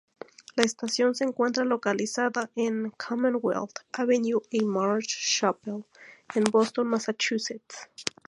La 0.55 0.63
estación 0.63 1.13
se 1.13 1.25
encuentra 1.25 1.63
localizada 1.63 2.49
en 2.55 2.89
Commonwealth 2.89 3.81
Avenue 3.93 4.41
y 4.49 4.63
Marsh 4.65 5.37
Chapel 5.39 5.85
en 6.33 6.43
Boston, 6.45 6.87
Massachusetts. 6.87 7.87